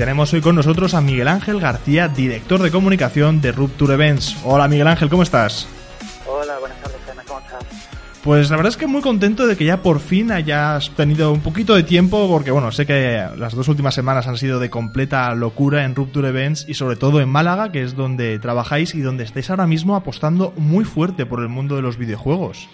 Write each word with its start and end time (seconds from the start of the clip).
tenemos 0.00 0.32
hoy 0.32 0.40
con 0.40 0.56
nosotros 0.56 0.94
a 0.94 1.02
Miguel 1.02 1.28
Ángel 1.28 1.60
García, 1.60 2.08
director 2.08 2.62
de 2.62 2.70
comunicación 2.70 3.42
de 3.42 3.52
Rupture 3.52 3.92
Events. 3.92 4.34
Hola 4.46 4.66
Miguel 4.66 4.86
Ángel, 4.86 5.10
¿cómo 5.10 5.22
estás? 5.22 5.68
Hola, 6.26 6.58
buenas 6.58 6.80
tardes, 6.80 7.00
¿cómo 7.26 7.38
estás? 7.38 7.64
Pues 8.24 8.48
la 8.48 8.56
verdad 8.56 8.70
es 8.70 8.78
que 8.78 8.86
muy 8.86 9.02
contento 9.02 9.46
de 9.46 9.58
que 9.58 9.66
ya 9.66 9.82
por 9.82 10.00
fin 10.00 10.32
hayas 10.32 10.90
tenido 10.96 11.30
un 11.30 11.42
poquito 11.42 11.74
de 11.74 11.82
tiempo, 11.82 12.26
porque 12.30 12.50
bueno, 12.50 12.72
sé 12.72 12.86
que 12.86 13.26
las 13.36 13.54
dos 13.54 13.68
últimas 13.68 13.94
semanas 13.94 14.26
han 14.26 14.38
sido 14.38 14.58
de 14.58 14.70
completa 14.70 15.34
locura 15.34 15.84
en 15.84 15.94
Rupture 15.94 16.28
Events 16.28 16.66
y 16.66 16.72
sobre 16.72 16.96
todo 16.96 17.20
en 17.20 17.28
Málaga, 17.28 17.70
que 17.70 17.82
es 17.82 17.94
donde 17.94 18.38
trabajáis 18.38 18.94
y 18.94 19.02
donde 19.02 19.24
estáis 19.24 19.50
ahora 19.50 19.66
mismo 19.66 19.96
apostando 19.96 20.54
muy 20.56 20.86
fuerte 20.86 21.26
por 21.26 21.40
el 21.40 21.48
mundo 21.48 21.76
de 21.76 21.82
los 21.82 21.98
videojuegos. 21.98 22.70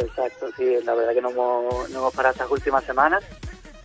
Exacto, 0.00 0.46
sí, 0.56 0.64
la 0.82 0.94
verdad 0.94 1.12
que 1.12 1.20
no 1.20 1.28
hemos, 1.28 1.90
no 1.90 1.98
hemos 1.98 2.14
parado 2.14 2.32
estas 2.32 2.50
últimas 2.50 2.84
semanas 2.84 3.22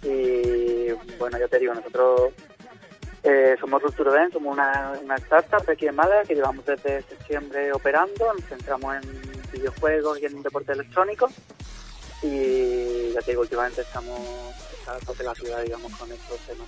y 0.05 0.91
bueno, 1.17 1.39
yo 1.39 1.47
te 1.49 1.59
digo, 1.59 1.73
nosotros 1.73 2.31
eh, 3.23 3.55
somos 3.59 3.81
Rupture 3.81 4.11
Events, 4.11 4.33
somos 4.33 4.53
una, 4.53 4.93
una 5.03 5.15
startup 5.15 5.67
aquí 5.69 5.87
en 5.87 5.95
Málaga 5.95 6.23
que 6.23 6.35
llevamos 6.35 6.65
desde 6.65 7.01
septiembre 7.01 7.73
operando, 7.73 8.33
nos 8.33 8.45
centramos 8.45 8.95
en 8.95 9.51
videojuegos 9.51 10.21
y 10.21 10.25
en 10.25 10.43
deporte 10.43 10.73
electrónico. 10.73 11.29
Y 12.21 13.13
ya 13.13 13.21
te 13.21 13.31
digo, 13.31 13.41
últimamente 13.41 13.81
estamos 13.81 14.19
tope 15.05 15.23
la 15.23 15.33
ciudad, 15.33 15.63
digamos, 15.63 15.91
con 15.95 16.11
estos 16.11 16.39
temas. 16.41 16.67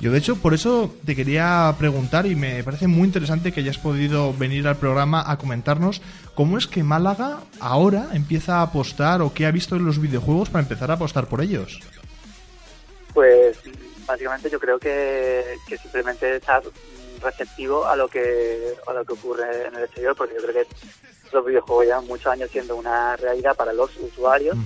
Yo, 0.00 0.12
de 0.12 0.18
hecho, 0.18 0.36
por 0.36 0.54
eso 0.54 0.94
te 1.04 1.14
quería 1.14 1.74
preguntar 1.78 2.26
y 2.26 2.34
me 2.34 2.64
parece 2.64 2.86
muy 2.86 3.06
interesante 3.06 3.52
que 3.52 3.60
hayas 3.60 3.76
podido 3.76 4.32
venir 4.32 4.66
al 4.66 4.76
programa 4.76 5.22
a 5.26 5.36
comentarnos 5.36 6.00
cómo 6.34 6.56
es 6.56 6.66
que 6.66 6.82
Málaga 6.82 7.40
ahora 7.58 8.08
empieza 8.12 8.58
a 8.58 8.62
apostar 8.62 9.20
o 9.20 9.34
qué 9.34 9.44
ha 9.46 9.50
visto 9.50 9.76
en 9.76 9.84
los 9.84 10.00
videojuegos 10.00 10.48
para 10.48 10.62
empezar 10.62 10.90
a 10.90 10.94
apostar 10.94 11.26
por 11.26 11.42
ellos. 11.42 11.80
Básicamente 14.10 14.50
yo 14.50 14.58
creo 14.58 14.78
que, 14.78 15.56
que 15.68 15.78
simplemente 15.78 16.36
estar 16.36 16.62
receptivo 17.22 17.86
a 17.86 17.94
lo 17.94 18.08
que 18.08 18.74
a 18.86 18.92
lo 18.92 19.04
que 19.04 19.12
ocurre 19.12 19.68
en 19.68 19.74
el 19.76 19.84
exterior, 19.84 20.16
porque 20.16 20.34
yo 20.34 20.42
creo 20.42 20.64
que 20.64 20.66
los 21.32 21.46
videojuegos 21.46 21.84
llevan 21.84 22.06
muchos 22.06 22.26
años 22.26 22.50
siendo 22.50 22.74
una 22.76 23.16
realidad 23.16 23.54
para 23.54 23.72
los 23.72 23.96
usuarios. 23.98 24.56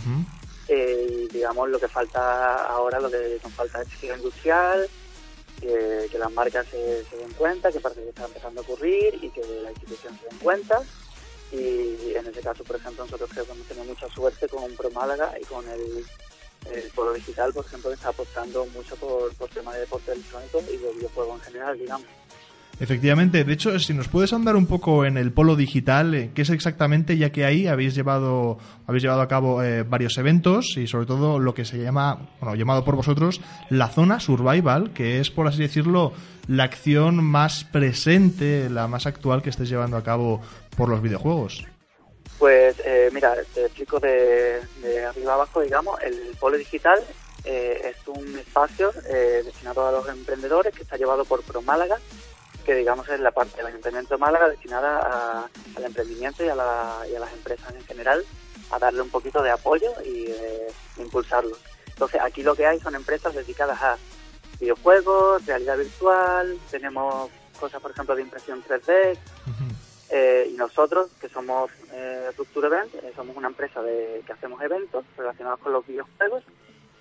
Eh, 0.68 1.06
y 1.10 1.28
digamos, 1.28 1.68
lo 1.68 1.78
que 1.78 1.88
falta 1.88 2.64
ahora, 2.66 2.98
lo 3.00 3.10
que 3.10 3.38
nos 3.42 3.52
falta 3.52 3.82
es 3.82 3.88
tejido 3.88 4.16
industrial, 4.16 4.88
que, 5.60 6.18
las 6.18 6.32
marcas 6.32 6.66
se, 6.68 6.78
den 6.78 7.32
cuenta, 7.36 7.70
que 7.70 7.80
parece 7.80 8.02
que 8.02 8.08
está 8.08 8.24
empezando 8.24 8.60
a 8.60 8.64
ocurrir 8.64 9.18
y 9.20 9.28
que 9.28 9.42
la 9.62 9.70
institución 9.70 10.18
se 10.18 10.28
den 10.28 10.38
cuenta. 10.38 10.82
Y 11.52 12.14
en 12.14 12.26
ese 12.26 12.40
caso, 12.40 12.64
por 12.64 12.76
ejemplo, 12.76 13.04
nosotros 13.04 13.28
creo 13.30 13.44
que 13.44 13.52
hemos 13.52 13.66
tenido 13.66 13.84
mucha 13.84 14.08
suerte 14.08 14.48
con 14.48 14.74
Pro 14.74 14.90
Málaga 14.90 15.34
y 15.38 15.44
con 15.44 15.68
el, 15.68 16.04
el 16.72 16.90
Polo 16.94 17.12
Digital, 17.12 17.52
por 17.52 17.64
ejemplo, 17.64 17.92
está 17.92 18.08
apostando 18.08 18.66
mucho 18.66 18.96
por, 18.96 19.32
por 19.34 19.48
temas 19.50 19.74
de 19.74 19.80
deporte 19.80 20.12
electrónico 20.12 20.62
y 20.72 20.76
de 20.76 20.92
videojuegos 20.92 21.38
en 21.40 21.44
general, 21.52 21.78
digamos. 21.78 22.06
Efectivamente, 22.80 23.44
de 23.44 23.52
hecho, 23.52 23.78
si 23.78 23.94
nos 23.94 24.08
puedes 24.08 24.32
andar 24.32 24.56
un 24.56 24.66
poco 24.66 25.04
en 25.04 25.16
el 25.16 25.32
polo 25.32 25.54
digital, 25.54 26.12
eh, 26.14 26.30
¿qué 26.34 26.42
es 26.42 26.50
exactamente? 26.50 27.16
Ya 27.16 27.30
que 27.30 27.44
ahí 27.44 27.68
habéis 27.68 27.94
llevado, 27.94 28.58
habéis 28.86 29.04
llevado 29.04 29.20
a 29.20 29.28
cabo 29.28 29.62
eh, 29.62 29.84
varios 29.84 30.18
eventos 30.18 30.76
y 30.76 30.88
sobre 30.88 31.06
todo 31.06 31.38
lo 31.38 31.54
que 31.54 31.64
se 31.64 31.78
llama, 31.78 32.18
bueno, 32.40 32.56
llamado 32.56 32.84
por 32.84 32.96
vosotros, 32.96 33.40
la 33.70 33.88
zona 33.88 34.18
survival, 34.18 34.92
que 34.92 35.20
es, 35.20 35.30
por 35.30 35.46
así 35.46 35.60
decirlo, 35.60 36.12
la 36.48 36.64
acción 36.64 37.22
más 37.22 37.62
presente, 37.62 38.68
la 38.68 38.88
más 38.88 39.06
actual 39.06 39.40
que 39.40 39.50
estés 39.50 39.68
llevando 39.68 39.96
a 39.96 40.02
cabo 40.02 40.40
por 40.76 40.88
los 40.88 41.00
videojuegos. 41.00 41.64
Pues 42.38 42.76
eh, 42.84 43.10
mira, 43.12 43.36
te 43.54 43.66
explico 43.66 44.00
de, 44.00 44.60
arriba 45.08 45.34
abajo, 45.34 45.60
digamos, 45.60 46.00
el 46.02 46.36
polo 46.38 46.56
digital 46.56 47.02
es 47.44 47.96
un 48.06 48.38
espacio 48.38 48.90
destinado 48.90 49.86
a 49.86 49.92
los 49.92 50.08
emprendedores 50.08 50.74
que 50.74 50.80
está 50.80 50.96
llevado 50.96 51.26
por 51.26 51.42
Pro 51.42 51.60
Málaga 51.60 51.98
que 52.64 52.74
digamos 52.74 53.08
es 53.08 53.20
la 53.20 53.30
parte 53.30 53.58
del 53.58 53.66
Ayuntamiento 53.66 54.14
de 54.14 54.18
Málaga 54.18 54.48
destinada 54.48 55.48
al 55.76 55.84
emprendimiento 55.84 56.44
y 56.44 56.48
a, 56.48 56.54
las 56.54 57.32
empresas 57.34 57.72
en 57.74 57.84
general, 57.84 58.24
a 58.70 58.78
darle 58.78 59.02
un 59.02 59.10
poquito 59.10 59.42
de 59.42 59.50
apoyo 59.50 59.92
y 60.04 60.24
de 60.24 60.72
impulsarlo. 60.98 61.56
Entonces 61.86 62.20
aquí 62.20 62.42
lo 62.42 62.56
que 62.56 62.66
hay 62.66 62.80
son 62.80 62.94
empresas 62.94 63.34
dedicadas 63.34 63.80
a 63.82 63.98
videojuegos, 64.58 65.44
realidad 65.46 65.76
virtual, 65.76 66.58
tenemos 66.70 67.30
cosas 67.60 67.80
por 67.80 67.90
ejemplo 67.92 68.16
de 68.16 68.22
impresión 68.22 68.64
3D 68.64 69.16
eh, 70.16 70.48
y 70.48 70.52
nosotros 70.52 71.10
que 71.20 71.28
somos 71.28 71.72
eh, 71.92 72.30
Rupture 72.38 72.68
Event, 72.68 72.94
eh, 72.94 73.12
somos 73.16 73.36
una 73.36 73.48
empresa 73.48 73.82
de, 73.82 74.22
que 74.24 74.32
hacemos 74.32 74.62
eventos 74.62 75.04
relacionados 75.16 75.58
con 75.58 75.72
los 75.72 75.84
videojuegos 75.84 76.44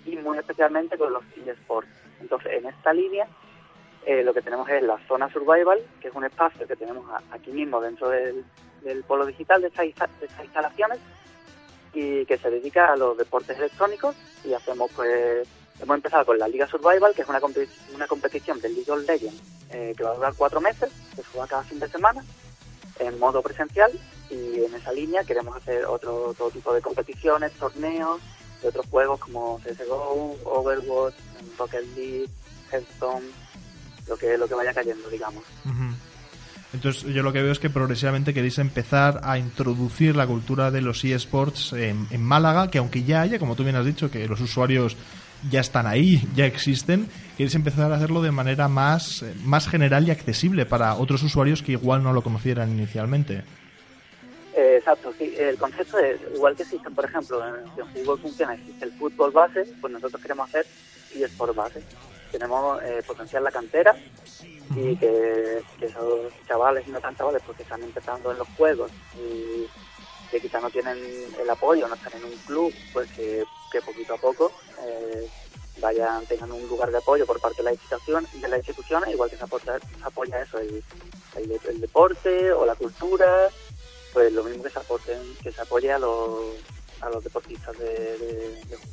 y 0.04 0.16
muy 0.16 0.36
especialmente 0.36 0.98
con 0.98 1.12
los 1.12 1.22
eSports. 1.46 1.88
Entonces 2.20 2.54
en 2.54 2.66
esta 2.66 2.92
línea 2.92 3.28
eh, 4.04 4.24
lo 4.24 4.34
que 4.34 4.42
tenemos 4.42 4.68
es 4.68 4.82
la 4.82 4.98
zona 5.06 5.30
survival, 5.32 5.78
que 6.00 6.08
es 6.08 6.14
un 6.14 6.24
espacio 6.24 6.66
que 6.66 6.74
tenemos 6.74 7.08
aquí 7.30 7.52
mismo 7.52 7.80
dentro 7.80 8.08
del, 8.08 8.44
polo 9.06 9.24
digital 9.26 9.62
de 9.62 9.68
estas, 9.68 9.86
instalaciones 10.42 10.98
y 11.92 12.26
que 12.26 12.36
se 12.36 12.50
dedica 12.50 12.92
a 12.92 12.96
los 12.96 13.16
deportes 13.16 13.56
electrónicos 13.56 14.16
y 14.44 14.54
hacemos 14.54 14.90
pues 14.90 15.48
hemos 15.80 15.94
empezado 15.94 16.26
con 16.26 16.38
la 16.40 16.48
Liga 16.48 16.66
Survival 16.66 17.14
que 17.14 17.22
es 17.22 17.28
una, 17.28 17.40
una 17.94 18.06
competición 18.08 18.60
del 18.60 18.74
League 18.74 18.90
of 18.90 19.06
Legends 19.06 19.40
eh, 19.70 19.94
que 19.96 20.02
va 20.02 20.10
a 20.10 20.14
durar 20.14 20.34
cuatro 20.36 20.60
meses 20.60 20.90
que 21.14 21.22
se 21.22 21.28
juega 21.30 21.46
cada 21.46 21.62
fin 21.62 21.78
de 21.78 21.88
semana 21.88 22.24
en 22.98 23.18
modo 23.18 23.42
presencial 23.42 23.90
y 24.30 24.64
en 24.64 24.74
esa 24.74 24.92
línea 24.92 25.24
queremos 25.24 25.56
hacer 25.56 25.84
otro, 25.86 26.34
tipo 26.52 26.72
de 26.72 26.80
competiciones, 26.80 27.52
torneos 27.52 28.20
de 28.62 28.68
otros 28.68 28.86
juegos 28.86 29.20
como 29.20 29.60
CSGO, 29.60 30.36
Overwatch, 30.44 31.14
Rocket 31.58 31.84
League, 31.96 32.30
Hearthstone 32.70 33.26
lo 34.08 34.16
que, 34.16 34.36
lo 34.36 34.46
que 34.46 34.54
vaya 34.54 34.72
cayendo, 34.74 35.08
digamos. 35.08 35.44
Entonces 36.72 37.04
yo 37.04 37.22
lo 37.22 37.32
que 37.32 37.42
veo 37.42 37.52
es 37.52 37.58
que 37.58 37.70
progresivamente 37.70 38.34
queréis 38.34 38.58
empezar 38.58 39.20
a 39.22 39.38
introducir 39.38 40.16
la 40.16 40.26
cultura 40.26 40.70
de 40.70 40.80
los 40.80 41.04
eSports 41.04 41.72
en, 41.72 42.08
en 42.10 42.22
Málaga, 42.22 42.68
que 42.68 42.78
aunque 42.78 43.04
ya 43.04 43.20
haya, 43.22 43.38
como 43.38 43.54
tú 43.54 43.62
bien 43.62 43.76
has 43.76 43.86
dicho, 43.86 44.10
que 44.10 44.26
los 44.26 44.40
usuarios 44.40 44.96
ya 45.50 45.60
están 45.60 45.86
ahí, 45.86 46.22
ya 46.34 46.46
existen, 46.46 47.08
queréis 47.36 47.54
empezar 47.54 47.92
a 47.92 47.96
hacerlo 47.96 48.22
de 48.22 48.30
manera 48.30 48.68
más, 48.68 49.24
más 49.44 49.68
general 49.68 50.06
y 50.06 50.10
accesible 50.10 50.66
para 50.66 50.94
otros 50.94 51.22
usuarios 51.22 51.62
que 51.62 51.72
igual 51.72 52.02
no 52.02 52.12
lo 52.12 52.22
conocieran 52.22 52.70
inicialmente. 52.70 53.42
Eh, 54.56 54.76
exacto, 54.78 55.12
sí. 55.18 55.34
El 55.36 55.56
concepto 55.56 55.98
es 55.98 56.20
igual 56.34 56.54
que 56.54 56.62
existe, 56.62 56.90
por 56.90 57.04
ejemplo, 57.04 57.42
en 57.46 57.54
el 57.56 57.86
fútbol 57.92 58.20
funciona, 58.20 58.54
existe 58.54 58.84
el 58.84 58.92
fútbol 58.92 59.32
base, 59.32 59.64
pues 59.80 59.92
nosotros 59.92 60.22
queremos 60.22 60.48
hacer 60.48 60.66
eSports 61.14 61.54
base 61.54 61.82
queremos 62.34 62.82
eh, 62.82 63.00
potenciar 63.06 63.42
la 63.42 63.52
cantera 63.52 63.94
y 64.74 64.96
que, 64.96 65.62
esos 65.80 66.32
chavales 66.48 66.84
y 66.88 66.90
no 66.90 66.98
tan 66.98 67.14
chavales 67.14 67.40
porque 67.46 67.62
están 67.62 67.80
empezando 67.82 68.32
en 68.32 68.38
los 68.38 68.48
juegos 68.56 68.90
y 69.16 69.68
que 70.32 70.40
quizá 70.40 70.58
no 70.60 70.68
tienen 70.68 70.98
el 71.40 71.48
apoyo, 71.48 71.86
no 71.86 71.94
están 71.94 72.20
en 72.20 72.24
un 72.24 72.36
club, 72.38 72.74
pues 72.92 73.08
que, 73.12 73.44
poquito 73.82 74.14
a 74.14 74.18
poco 74.18 74.52
eh, 74.84 75.28
vayan, 75.80 76.24
tengan 76.26 76.52
un 76.52 76.66
lugar 76.68 76.90
de 76.90 76.98
apoyo 76.98 77.26
por 77.26 77.40
parte 77.40 77.58
de 77.58 77.64
la 77.64 77.72
institución, 77.72 78.26
de 78.32 78.48
la 78.48 78.56
institución 78.58 79.02
igual 79.10 79.30
que 79.30 79.36
se 79.36 79.44
apoya, 79.44 79.78
se 79.78 80.42
eso, 80.42 80.58
el, 80.58 80.82
el, 81.68 81.80
deporte 81.80 82.52
o 82.52 82.64
la 82.64 82.74
cultura, 82.74 83.48
pues 84.12 84.32
lo 84.32 84.44
mismo 84.44 84.62
que 84.62 84.70
se 84.70 84.78
aporten, 84.78 85.18
que 85.42 85.52
se 85.52 85.60
apoye 85.60 85.92
a 85.92 85.98
los, 85.98 86.56
a 87.00 87.10
los 87.10 87.22
deportistas 87.24 87.76
de, 87.78 88.18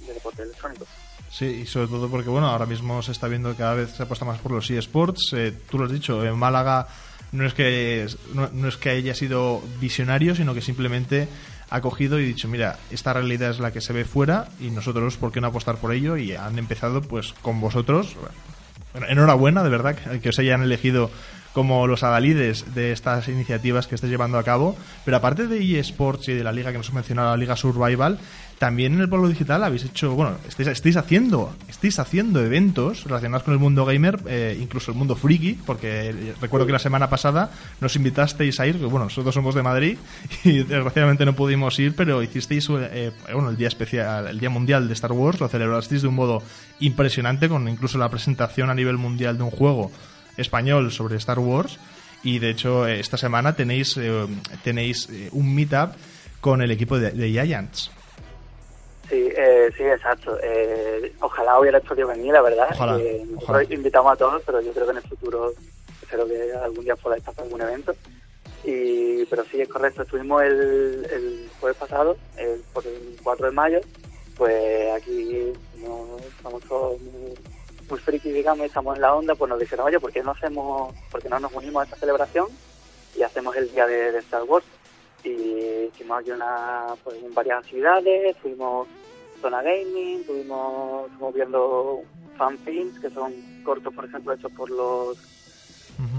de 0.05 0.13
deporte 0.13 0.41
electrónico. 0.43 0.85
Sí, 1.31 1.45
y 1.45 1.65
sobre 1.65 1.87
todo 1.87 2.09
porque, 2.09 2.29
bueno, 2.29 2.47
ahora 2.47 2.65
mismo 2.65 3.01
se 3.01 3.13
está 3.13 3.29
viendo 3.29 3.51
que 3.51 3.57
cada 3.57 3.75
vez 3.75 3.91
se 3.91 4.03
apuesta 4.03 4.25
más 4.25 4.39
por 4.39 4.51
los 4.51 4.69
eSports. 4.69 5.31
Eh, 5.33 5.53
tú 5.69 5.79
lo 5.79 5.85
has 5.85 5.91
dicho, 5.91 6.25
en 6.25 6.37
Málaga 6.37 6.89
no 7.31 7.45
es 7.45 7.53
que 7.53 8.05
no, 8.33 8.67
es 8.67 8.75
que 8.75 8.89
haya 8.89 9.15
sido 9.15 9.61
visionario, 9.79 10.35
sino 10.35 10.53
que 10.53 10.61
simplemente 10.61 11.29
ha 11.71 11.79
cogido 11.79 12.19
y 12.19 12.25
dicho, 12.25 12.49
mira, 12.49 12.77
esta 12.91 13.13
realidad 13.13 13.49
es 13.49 13.59
la 13.59 13.71
que 13.71 13.79
se 13.79 13.93
ve 13.93 14.03
fuera 14.03 14.49
y 14.59 14.69
nosotros, 14.71 15.15
¿por 15.15 15.31
qué 15.31 15.39
no 15.39 15.47
apostar 15.47 15.77
por 15.77 15.93
ello? 15.93 16.17
Y 16.17 16.33
han 16.35 16.59
empezado 16.59 17.01
pues 17.01 17.33
con 17.41 17.61
vosotros. 17.61 18.17
Enhorabuena, 19.07 19.63
de 19.63 19.69
verdad, 19.69 19.95
que 20.21 20.29
os 20.29 20.37
hayan 20.37 20.63
elegido 20.63 21.09
como 21.53 21.87
los 21.87 22.03
adalides 22.03 22.73
de 22.73 22.91
estas 22.91 23.27
iniciativas 23.27 23.87
que 23.87 23.95
estáis 23.95 24.11
llevando 24.11 24.37
a 24.37 24.43
cabo. 24.43 24.75
Pero 25.05 25.17
aparte 25.17 25.47
de 25.47 25.79
eSports 25.79 26.29
y 26.29 26.33
de 26.33 26.43
la 26.43 26.51
liga 26.51 26.71
que 26.71 26.77
nos 26.77 26.89
ha 26.89 26.93
mencionado, 26.93 27.31
la 27.31 27.37
Liga 27.37 27.55
Survival, 27.55 28.19
también 28.61 28.93
en 28.93 29.01
el 29.01 29.09
pueblo 29.09 29.27
digital 29.27 29.63
habéis 29.63 29.85
hecho, 29.85 30.13
bueno, 30.13 30.37
estáis, 30.47 30.95
haciendo, 30.95 31.51
estáis 31.67 31.97
haciendo 31.97 32.45
eventos 32.45 33.05
relacionados 33.05 33.41
con 33.41 33.55
el 33.55 33.59
mundo 33.59 33.85
gamer, 33.85 34.19
eh, 34.27 34.55
incluso 34.61 34.91
el 34.91 34.97
mundo 34.99 35.15
friki, 35.15 35.53
porque 35.65 36.35
recuerdo 36.39 36.67
que 36.67 36.71
la 36.71 36.77
semana 36.77 37.09
pasada 37.09 37.49
nos 37.79 37.95
invitasteis 37.95 38.59
a 38.59 38.67
ir, 38.67 38.77
bueno, 38.77 39.05
nosotros 39.05 39.33
somos 39.33 39.55
de 39.55 39.63
Madrid 39.63 39.97
y 40.43 40.59
desgraciadamente 40.59 41.25
no 41.25 41.33
pudimos 41.33 41.79
ir, 41.79 41.95
pero 41.95 42.21
hicisteis, 42.21 42.69
eh, 42.69 43.11
bueno, 43.33 43.49
el 43.49 43.57
día 43.57 43.67
especial, 43.67 44.27
el 44.27 44.39
día 44.39 44.51
mundial 44.51 44.87
de 44.87 44.93
Star 44.93 45.11
Wars, 45.11 45.39
lo 45.39 45.47
celebrasteis 45.47 46.03
de 46.03 46.09
un 46.09 46.15
modo 46.15 46.43
impresionante, 46.79 47.49
con 47.49 47.67
incluso 47.67 47.97
la 47.97 48.09
presentación 48.09 48.69
a 48.69 48.75
nivel 48.75 48.97
mundial 48.97 49.39
de 49.39 49.43
un 49.43 49.49
juego 49.49 49.91
español 50.37 50.91
sobre 50.91 51.17
Star 51.17 51.39
Wars. 51.39 51.79
Y 52.23 52.39
de 52.39 52.49
hecho, 52.51 52.87
eh, 52.87 52.99
esta 52.99 53.17
semana 53.17 53.55
tenéis, 53.55 53.99
tenéis 54.63 55.09
un 55.31 55.55
meetup 55.55 55.93
con 56.39 56.61
el 56.61 56.71
equipo 56.71 56.99
de 56.99 57.29
Giants. 57.29 57.91
Sí, 59.09 59.29
Eh, 59.35 59.69
sí, 59.75 59.83
exacto. 59.83 60.37
Eh, 60.41 61.11
ojalá 61.19 61.59
hubiera 61.59 61.79
podido 61.81 62.07
venir, 62.07 62.31
la 62.31 62.41
verdad. 62.41 62.67
Ojalá, 62.71 62.97
Eh, 62.97 63.25
invitamos 63.69 64.13
a 64.13 64.15
todos, 64.15 64.41
pero 64.45 64.61
yo 64.61 64.71
creo 64.71 64.85
que 64.85 64.91
en 64.91 64.97
el 64.97 65.03
futuro 65.03 65.51
espero 66.01 66.25
que 66.27 66.53
algún 66.53 66.85
día 66.85 66.95
podáis 66.95 67.21
pasar 67.21 67.43
algún 67.43 67.61
evento. 67.61 67.93
Y, 68.63 69.25
pero 69.25 69.43
sí, 69.51 69.59
es 69.59 69.67
correcto. 69.67 70.03
Estuvimos 70.03 70.41
el, 70.43 71.05
el 71.11 71.49
jueves 71.59 71.77
pasado, 71.77 72.15
el, 72.37 72.61
por 72.71 72.85
el 72.87 73.17
4 73.21 73.47
de 73.47 73.51
mayo, 73.51 73.79
pues 74.37 74.91
aquí 74.95 75.51
no, 75.83 76.17
estamos 76.37 76.63
todos 76.63 77.01
muy, 77.01 77.33
muy 77.91 77.99
friki, 77.99 78.31
digamos, 78.31 78.65
estamos 78.65 78.95
en 78.95 79.01
la 79.01 79.13
onda, 79.13 79.35
pues 79.35 79.49
nos 79.49 79.59
dijeron, 79.59 79.85
oye, 79.85 79.99
¿por 79.99 80.11
qué 80.13 80.23
no 80.23 80.31
hacemos, 80.31 80.95
por 81.11 81.21
qué 81.21 81.27
no 81.29 81.39
nos 81.39 81.51
unimos 81.53 81.81
a 81.81 81.83
esta 81.83 81.97
celebración 81.97 82.47
y 83.17 83.21
hacemos 83.21 83.53
el 83.57 83.69
día 83.71 83.85
de, 83.85 84.13
de 84.13 84.19
Star 84.19 84.43
Wars? 84.43 84.65
Y 85.25 85.89
hicimos 85.93 86.19
aquí 86.21 86.31
una, 86.31 86.85
pues, 87.03 87.17
varias 87.33 87.59
actividades, 87.59 88.37
fuimos 88.37 88.87
zona 89.41 89.61
gaming, 89.61 90.21
estuvimos, 90.21 91.05
estuvimos 91.07 91.33
viendo 91.33 92.01
fanfilms, 92.37 92.97
que 92.99 93.09
son 93.09 93.33
cortos, 93.63 93.93
por 93.93 94.05
ejemplo, 94.05 94.33
hechos 94.33 94.51
por 94.53 94.69
los 94.71 95.17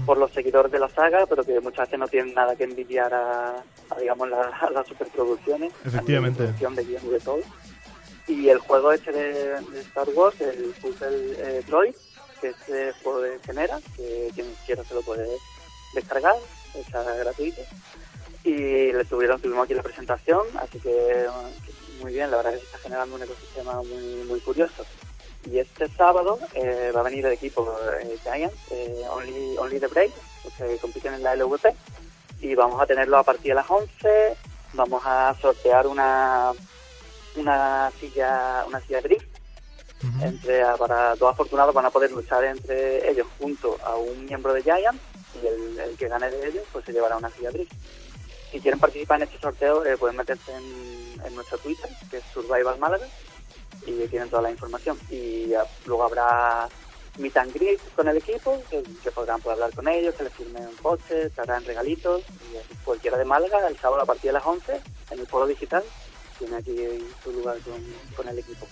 por 0.05 0.17
los 0.17 0.31
seguidores 0.31 0.71
de 0.71 0.79
la 0.79 0.87
saga, 0.89 1.25
pero 1.25 1.43
que 1.43 1.59
muchas 1.59 1.87
veces 1.87 1.99
no 1.99 2.07
tienen 2.07 2.33
nada 2.33 2.55
que 2.55 2.65
envidiar 2.65 3.13
a, 3.13 3.55
a, 3.89 3.99
digamos, 3.99 4.29
la- 4.29 4.47
a 4.61 4.69
las 4.69 4.85
superproducciones. 4.87 5.73
Efectivamente. 5.83 6.43
a 6.43 6.47
de 6.75 6.83
guion 6.85 7.09
de 7.09 7.19
todo. 7.19 7.39
Y 8.27 8.49
el 8.49 8.59
juego 8.59 8.91
este 8.91 9.11
de, 9.11 9.79
Star 9.81 10.07
Wars, 10.09 10.39
el 10.41 10.73
Puzzle 10.81 11.35
eh, 11.37 11.63
que 12.39 12.49
es 12.49 12.69
el 12.69 12.93
juego 13.03 13.21
Genera, 13.45 13.79
que 13.95 14.31
quien 14.33 14.53
quiera 14.65 14.83
se 14.83 14.93
lo 14.93 15.01
puede 15.01 15.27
descargar, 15.93 16.35
está 16.75 17.03
gratuito. 17.15 17.61
Y 18.43 18.91
le 18.91 19.05
tuvieron, 19.05 19.39
tuvimos 19.39 19.65
aquí 19.65 19.73
la 19.73 19.83
presentación, 19.83 20.45
así 20.57 20.79
que 20.79 20.91
eh, 20.91 21.27
muy 22.01 22.13
bien, 22.13 22.29
la 22.29 22.37
verdad 22.37 22.53
es 22.53 22.59
que 22.59 22.65
está 22.65 22.77
generando 22.79 23.15
un 23.15 23.23
ecosistema 23.23 23.75
muy, 23.81 24.25
muy 24.27 24.39
curioso. 24.41 24.85
Y 25.45 25.59
este 25.59 25.87
sábado 25.89 26.39
eh, 26.53 26.91
va 26.95 27.01
a 27.01 27.03
venir 27.03 27.25
el 27.25 27.33
equipo 27.33 27.75
eh, 28.01 28.17
Giants, 28.23 28.55
eh, 28.71 29.03
Only, 29.09 29.57
Only 29.57 29.79
the 29.79 29.87
los 29.87 30.53
que 30.57 30.77
compiten 30.79 31.13
en 31.13 31.23
la 31.23 31.35
LVP, 31.35 31.73
y 32.41 32.55
vamos 32.55 32.81
a 32.81 32.85
tenerlo 32.85 33.17
a 33.17 33.23
partir 33.23 33.51
de 33.51 33.55
las 33.55 33.69
11. 33.69 34.37
Vamos 34.73 35.01
a 35.05 35.35
sortear 35.41 35.87
una 35.87 36.51
una 37.35 37.91
silla 37.99 38.63
una 38.67 38.79
silla 38.81 38.99
Ujú. 38.99 40.25
entre 40.25 40.63
para 40.77 41.15
dos 41.15 41.31
afortunados 41.31 41.73
van 41.73 41.85
a 41.85 41.89
poder 41.89 42.11
luchar 42.11 42.43
entre 42.43 43.09
ellos 43.09 43.25
junto 43.37 43.77
a 43.83 43.95
un 43.95 44.25
miembro 44.25 44.53
de 44.53 44.61
Giants 44.61 45.01
y 45.41 45.47
el, 45.47 45.79
el 45.79 45.97
que 45.97 46.09
gane 46.09 46.29
de 46.29 46.49
ellos 46.49 46.63
pues 46.71 46.83
se 46.85 46.91
llevará 46.91 47.17
una 47.17 47.29
silla 47.29 47.51
drift. 47.51 47.71
Si 48.51 48.59
quieren 48.59 48.79
participar 48.79 49.17
en 49.17 49.23
este 49.23 49.39
sorteo 49.39 49.83
eh, 49.85 49.97
pueden 49.97 50.17
meterse 50.17 50.53
en, 50.53 51.25
en 51.25 51.35
nuestro 51.35 51.57
Twitter 51.57 51.89
que 52.11 52.17
es 52.17 52.23
Survival 52.33 52.77
Málaga 52.79 53.07
y 53.85 54.07
tienen 54.07 54.29
toda 54.29 54.41
la 54.41 54.51
información 54.51 54.97
y 55.09 55.47
ya, 55.47 55.65
luego 55.85 56.03
habrá 56.03 56.67
meet 57.17 57.37
and 57.37 57.53
greet 57.53 57.79
con 57.95 58.07
el 58.07 58.17
equipo 58.17 58.61
que, 58.69 58.83
que 59.03 59.11
podrán 59.11 59.39
poder 59.41 59.55
hablar 59.55 59.75
con 59.75 59.87
ellos, 59.87 60.15
que 60.15 60.23
les 60.23 60.33
firmen 60.33 60.67
un 60.67 60.75
coche, 60.75 61.29
te 61.29 61.41
harán 61.41 61.63
regalitos 61.63 62.21
y 62.21 62.83
cualquiera 62.83 63.17
de 63.17 63.25
Málaga 63.25 63.67
el 63.67 63.77
sábado 63.77 64.01
a 64.01 64.05
partir 64.05 64.29
de 64.29 64.33
las 64.33 64.45
11 64.45 64.81
en 65.11 65.19
el 65.19 65.27
foro 65.27 65.47
digital 65.47 65.83
tiene 66.39 66.55
aquí 66.55 66.75
su 67.23 67.31
lugar 67.31 67.57
con, 68.15 68.27
el 68.27 68.39
equipo. 68.39 68.67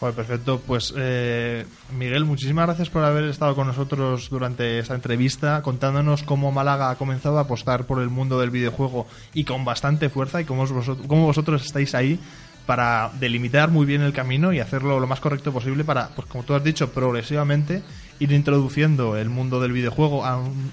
Joder, 0.00 0.14
perfecto. 0.14 0.60
Pues 0.64 0.94
eh, 0.96 1.66
Miguel, 1.96 2.24
muchísimas 2.24 2.66
gracias 2.66 2.88
por 2.88 3.02
haber 3.04 3.24
estado 3.24 3.54
con 3.54 3.66
nosotros 3.66 4.30
durante 4.30 4.78
esta 4.78 4.94
entrevista, 4.94 5.62
contándonos 5.62 6.22
cómo 6.22 6.52
Málaga 6.52 6.90
ha 6.90 6.96
comenzado 6.96 7.38
a 7.38 7.42
apostar 7.42 7.86
por 7.86 8.00
el 8.00 8.08
mundo 8.08 8.38
del 8.38 8.50
videojuego 8.50 9.06
y 9.34 9.44
con 9.44 9.64
bastante 9.64 10.08
fuerza 10.08 10.40
y 10.40 10.44
cómo 10.44 10.66
vosotros, 10.66 10.98
cómo 11.08 11.26
vosotros 11.26 11.64
estáis 11.64 11.94
ahí 11.94 12.20
para 12.68 13.10
delimitar 13.18 13.70
muy 13.70 13.86
bien 13.86 14.02
el 14.02 14.12
camino 14.12 14.52
y 14.52 14.60
hacerlo 14.60 15.00
lo 15.00 15.06
más 15.06 15.20
correcto 15.20 15.52
posible 15.52 15.84
para, 15.84 16.10
pues 16.10 16.28
como 16.28 16.44
tú 16.44 16.54
has 16.54 16.62
dicho, 16.62 16.92
progresivamente 16.92 17.82
ir 18.18 18.30
introduciendo 18.30 19.16
el 19.16 19.30
mundo 19.30 19.58
del 19.58 19.72
videojuego 19.72 20.24
a 20.26 20.36
un, 20.36 20.70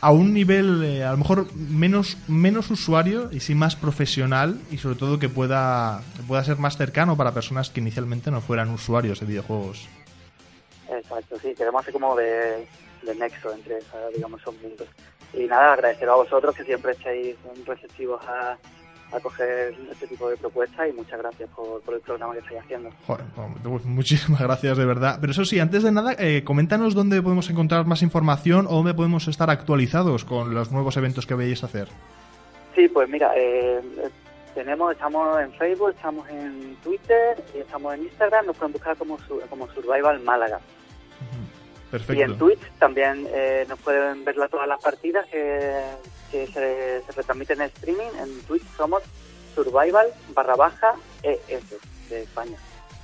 a 0.00 0.12
un 0.12 0.34
nivel 0.34 0.82
eh, 0.84 1.04
a 1.04 1.12
lo 1.12 1.18
mejor 1.18 1.54
menos 1.54 2.18
menos 2.28 2.70
usuario 2.70 3.30
y 3.32 3.40
sí 3.40 3.54
más 3.54 3.76
profesional 3.76 4.60
y 4.70 4.78
sobre 4.78 4.96
todo 4.96 5.18
que 5.18 5.28
pueda 5.28 6.02
que 6.16 6.22
pueda 6.22 6.44
ser 6.44 6.58
más 6.58 6.76
cercano 6.76 7.16
para 7.16 7.32
personas 7.32 7.70
que 7.70 7.80
inicialmente 7.80 8.30
no 8.30 8.40
fueran 8.40 8.70
usuarios 8.70 9.20
de 9.20 9.26
videojuegos. 9.26 9.88
Exacto, 10.90 11.38
sí, 11.40 11.54
queremos 11.54 11.80
hacer 11.82 11.92
como 11.92 12.14
de, 12.16 12.66
de 13.02 13.14
nexo 13.14 13.52
entre 13.52 13.78
esa, 13.78 14.08
digamos, 14.14 14.40
esos 14.40 14.54
mundos. 14.60 14.88
Y 15.32 15.46
nada, 15.46 15.72
agradecer 15.72 16.08
a 16.08 16.14
vosotros 16.14 16.54
que 16.54 16.64
siempre 16.64 16.92
estáis 16.92 17.36
receptivos 17.66 18.22
a, 18.26 18.56
a 19.14 19.20
coger 19.20 19.74
este 19.90 20.06
tipo 20.06 20.28
de 20.28 20.36
propuestas 20.36 20.88
y 20.88 20.92
muchas 20.92 21.18
gracias 21.18 21.48
por, 21.50 21.80
por 21.82 21.94
el 21.94 22.00
programa 22.00 22.32
que 22.34 22.40
estáis 22.40 22.60
haciendo. 22.60 22.90
Joder, 23.06 23.24
pues 23.62 23.84
muchísimas 23.84 24.40
gracias 24.42 24.76
de 24.76 24.84
verdad. 24.84 25.18
Pero 25.20 25.32
eso 25.32 25.44
sí, 25.44 25.60
antes 25.60 25.82
de 25.82 25.92
nada, 25.92 26.14
eh, 26.18 26.42
coméntanos 26.44 26.94
dónde 26.94 27.22
podemos 27.22 27.48
encontrar 27.50 27.86
más 27.86 28.02
información 28.02 28.66
o 28.66 28.76
dónde 28.76 28.94
podemos 28.94 29.28
estar 29.28 29.50
actualizados 29.50 30.24
con 30.24 30.54
los 30.54 30.72
nuevos 30.72 30.96
eventos 30.96 31.26
que 31.26 31.34
veis 31.34 31.62
hacer. 31.62 31.88
Sí, 32.74 32.88
pues 32.88 33.08
mira, 33.08 33.32
eh, 33.36 33.80
tenemos, 34.54 34.92
estamos 34.92 35.40
en 35.40 35.52
Facebook, 35.52 35.90
estamos 35.90 36.28
en 36.28 36.76
Twitter 36.82 37.42
y 37.54 37.58
estamos 37.58 37.94
en 37.94 38.02
Instagram, 38.04 38.46
nos 38.46 38.56
pueden 38.56 38.72
buscar 38.72 38.96
como, 38.96 39.18
como 39.48 39.68
Survival 39.68 40.20
Málaga. 40.20 40.60
Perfecto. 41.90 42.20
Y 42.20 42.22
en 42.22 42.38
Twitch 42.38 42.72
también 42.80 43.28
eh, 43.32 43.64
nos 43.68 43.78
pueden 43.78 44.24
ver 44.24 44.34
todas 44.48 44.66
las 44.66 44.82
partidas 44.82 45.26
que, 45.26 45.80
que 46.34 46.46
se, 46.48 47.02
se 47.06 47.12
retransmiten 47.12 47.60
en 47.60 47.68
streaming. 47.68 48.10
En 48.20 48.40
Twitch 48.42 48.64
somos 48.76 49.02
Survival 49.54 50.08
barra 50.34 50.56
baja 50.56 50.94
ES 51.22 51.62
de 52.10 52.22
España. 52.22 52.56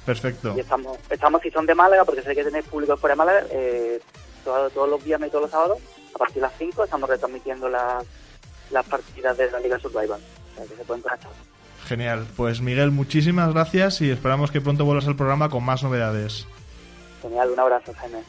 Perfecto. 0.05 0.55
Y 0.57 0.61
estamos, 0.61 0.99
estamos 1.11 1.41
si 1.43 1.51
son 1.53 1.65
de 1.67 1.75
Málaga, 1.77 2.05
porque 2.05 2.23
sé 2.23 2.35
que 2.35 2.43
tenéis 2.43 2.65
público 2.65 2.97
fuera 2.97 3.13
de 3.15 3.19
Málaga, 3.19 3.47
eh, 3.53 4.01
todo- 4.45 4.69
todos 4.71 4.89
los 4.89 5.05
viernes 5.05 5.29
y 5.29 5.31
todos 5.31 5.43
los 5.43 5.51
sábados, 5.53 5.79
a 6.13 6.19
partir 6.19 6.37
de 6.37 6.41
las 6.43 6.53
5 6.59 6.83
estamos 6.85 7.09
retransmitiendo 7.09 7.69
las, 7.69 8.05
las 8.73 8.85
partidas 8.87 9.37
de 9.39 9.49
la 9.51 9.61
Liga 9.61 9.79
Survival. 9.79 10.21
O 10.53 10.57
sea, 10.57 10.67
que 10.67 10.75
se 10.77 10.85
pueden 10.85 11.03
conectar. 11.03 11.31
Genial. 11.87 12.27
Pues 12.37 12.61
Miguel, 12.61 12.91
muchísimas 12.91 13.53
gracias 13.55 14.01
y 14.01 14.11
esperamos 14.11 14.51
que 14.51 14.61
pronto 14.61 14.85
vuelvas 14.85 15.07
al 15.07 15.17
programa 15.17 15.49
con 15.51 15.63
más 15.65 15.83
novedades. 15.85 16.47
Genial, 17.23 17.51
un 17.51 17.61
abrazo, 17.61 17.93
Jaime. 17.95 18.23